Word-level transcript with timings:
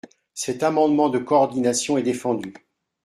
Cet 0.33 0.63
amendement 0.63 1.09
de 1.09 1.19
coordination 1.19 1.95
est 1.95 2.01
défendu. 2.01 2.55